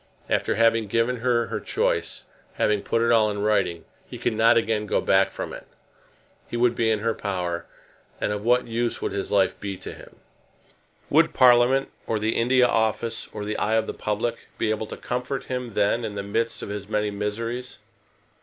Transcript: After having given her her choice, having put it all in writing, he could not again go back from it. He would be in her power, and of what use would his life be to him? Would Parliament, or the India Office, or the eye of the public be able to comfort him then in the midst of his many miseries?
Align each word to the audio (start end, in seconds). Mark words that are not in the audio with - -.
After 0.31 0.55
having 0.55 0.87
given 0.87 1.17
her 1.17 1.45
her 1.45 1.59
choice, 1.59 2.23
having 2.53 2.81
put 2.81 3.03
it 3.03 3.11
all 3.11 3.29
in 3.29 3.43
writing, 3.43 3.85
he 4.09 4.17
could 4.17 4.33
not 4.33 4.57
again 4.57 4.87
go 4.87 4.99
back 4.99 5.29
from 5.29 5.53
it. 5.53 5.67
He 6.47 6.57
would 6.57 6.73
be 6.73 6.89
in 6.89 7.01
her 7.01 7.13
power, 7.13 7.67
and 8.19 8.31
of 8.33 8.43
what 8.43 8.65
use 8.65 8.99
would 8.99 9.11
his 9.11 9.31
life 9.31 9.59
be 9.59 9.77
to 9.77 9.93
him? 9.93 10.15
Would 11.11 11.35
Parliament, 11.35 11.91
or 12.07 12.17
the 12.17 12.35
India 12.35 12.65
Office, 12.67 13.27
or 13.31 13.45
the 13.45 13.57
eye 13.57 13.75
of 13.75 13.85
the 13.85 13.93
public 13.93 14.47
be 14.57 14.71
able 14.71 14.87
to 14.87 14.97
comfort 14.97 15.43
him 15.43 15.75
then 15.75 16.03
in 16.03 16.15
the 16.15 16.23
midst 16.23 16.63
of 16.63 16.69
his 16.69 16.89
many 16.89 17.11
miseries? 17.11 17.77